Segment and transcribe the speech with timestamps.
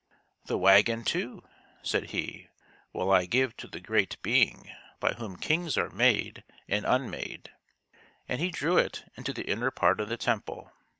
[0.47, 1.43] "The wagon, too,"
[1.83, 2.47] said he,"
[2.91, 7.51] will I give to the great Being by whom kings are made and un made;"
[8.27, 10.71] and he drew it into the inner part of the temple.